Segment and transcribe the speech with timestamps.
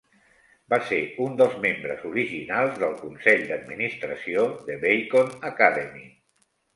[0.73, 6.03] Va ser un dels membres originals del consell d'administració de Bacon Academy.